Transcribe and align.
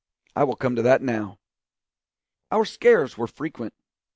I 0.35 0.45
will 0.45 0.55
come 0.55 0.75
to 0.75 0.81
that 0.81 1.03
now. 1.03 1.37
Our 2.49 2.65
scares 2.65 3.19
were 3.19 3.27
frequent. 3.27 3.75